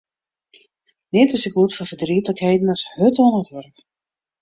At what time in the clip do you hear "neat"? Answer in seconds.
1.13-1.33